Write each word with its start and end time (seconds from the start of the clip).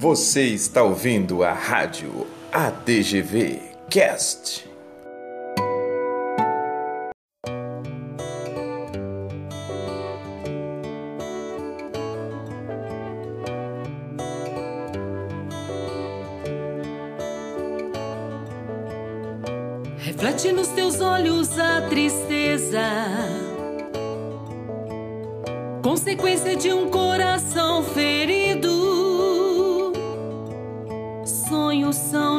Você 0.00 0.42
está 0.42 0.84
ouvindo 0.84 1.42
a 1.42 1.52
rádio 1.52 2.24
ADGV 2.52 3.60
Cast. 3.90 4.64
Reflete 19.96 20.52
nos 20.52 20.68
teus 20.68 21.00
olhos 21.00 21.58
a 21.58 21.80
tristeza, 21.88 22.84
consequência 25.82 26.54
de 26.54 26.72
um 26.72 26.88
coração 26.88 27.82
ferido. 27.82 28.67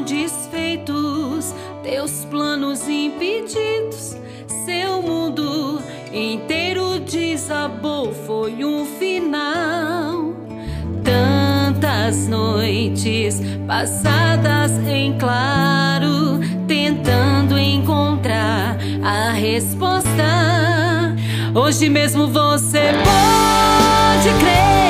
Desfeitos, 0.09 1.53
teus 1.83 2.25
planos 2.25 2.87
impedidos, 2.89 4.17
seu 4.65 5.03
mundo 5.03 5.81
inteiro 6.11 6.99
desabou. 6.99 8.11
Foi 8.25 8.65
um 8.65 8.85
final. 8.85 10.33
Tantas 11.03 12.27
noites 12.27 13.39
passadas 13.67 14.71
em 14.87 15.15
claro, 15.17 16.39
tentando 16.67 17.57
encontrar 17.57 18.77
a 19.03 19.31
resposta. 19.31 20.09
Hoje 21.53 21.87
mesmo 21.87 22.27
você 22.27 22.91
pode 23.03 24.39
crer. 24.39 24.88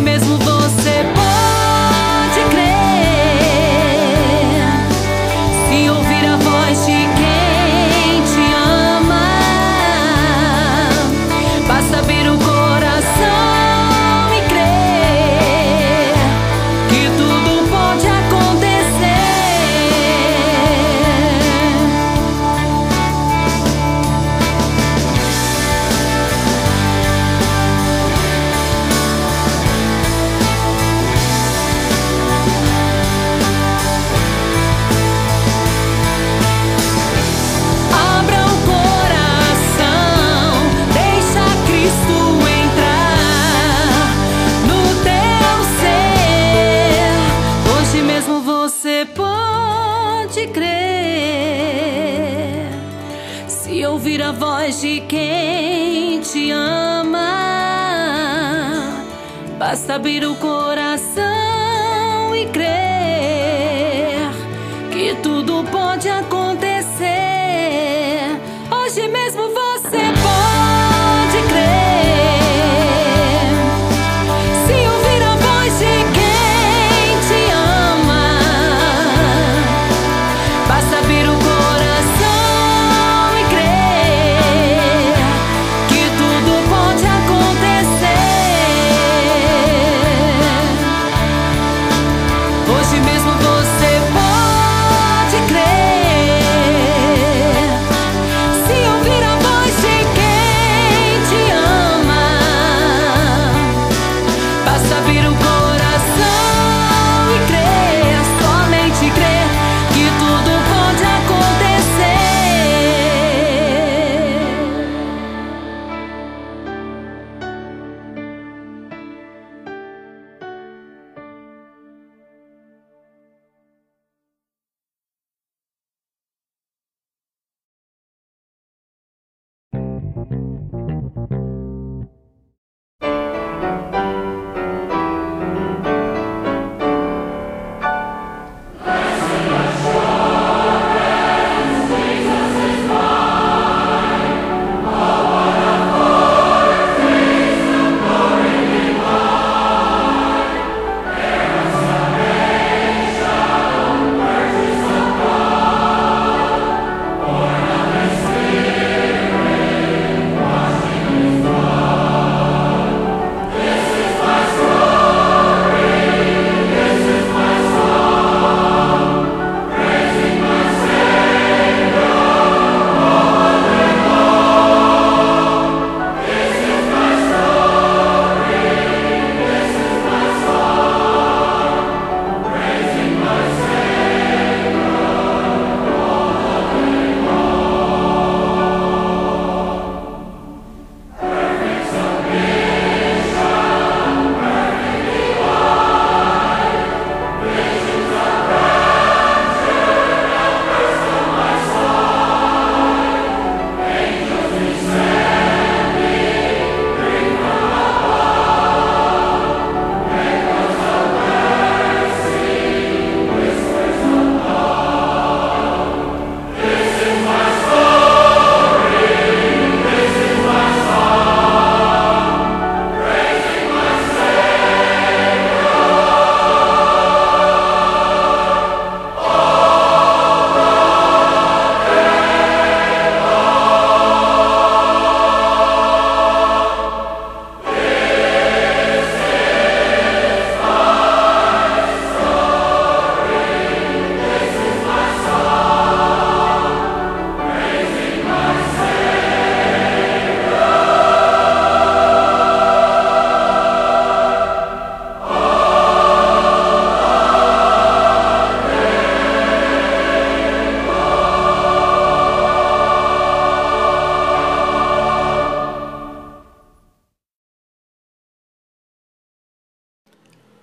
Mesmo 0.00 0.39
ouvir 54.20 54.22
a 54.22 54.32
voz 54.32 54.80
de 54.80 55.00
quem 55.00 56.20
te 56.20 56.50
ama, 56.50 57.18
basta 59.58 59.94
abrir 59.94 60.24
o 60.24 60.34
coração 60.36 61.24
e 62.36 62.46
crer 62.46 64.30
que 64.92 65.14
tudo 65.22 65.64
pode 65.70 66.08
acontecer. 66.08 66.69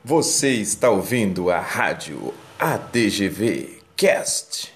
Você 0.08 0.52
está 0.52 0.90
ouvindo 0.90 1.52
a 1.52 1.60
rádio 1.60 2.34
ADGV 2.58 3.82
Cast. 3.94 4.74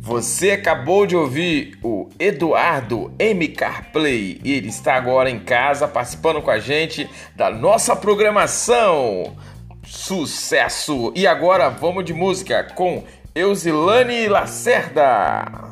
Você 0.00 0.52
acabou 0.52 1.04
de 1.04 1.14
ouvir 1.14 1.78
o 1.82 2.08
Eduardo 2.18 3.12
M. 3.18 3.46
Carplay 3.48 4.40
e 4.42 4.52
ele 4.52 4.68
está 4.68 4.94
agora 4.94 5.28
em 5.28 5.40
casa 5.40 5.86
participando 5.86 6.40
com 6.40 6.50
a 6.50 6.58
gente 6.58 7.06
da 7.36 7.50
nossa 7.50 7.94
programação. 7.94 9.36
Sucesso! 9.84 11.12
E 11.14 11.26
agora 11.26 11.68
vamos 11.68 12.06
de 12.06 12.14
música 12.14 12.64
com 12.74 13.04
Eusilane 13.34 14.28
Lacerda. 14.28 15.71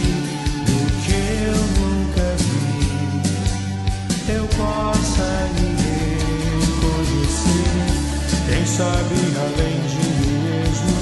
sabe 8.81 9.15
além 9.37 9.79
de 9.85 10.01
mim 10.17 10.37
mesmo, 10.41 10.97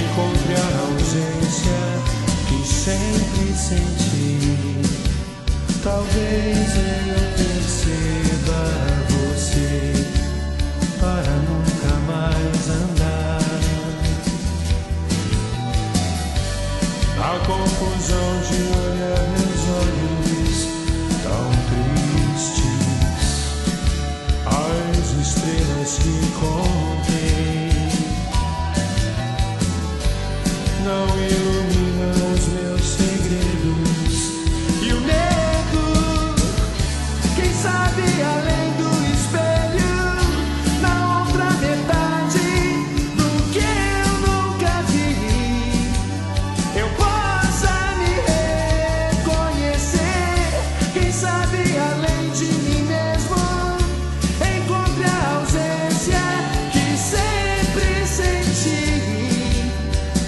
encontre 0.00 0.54
a 0.54 0.80
ausência. 0.80 1.79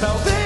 felt 0.02 0.26
it. 0.26 0.41